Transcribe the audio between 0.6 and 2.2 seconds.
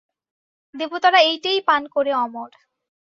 দেবতারা এইটেই পান করে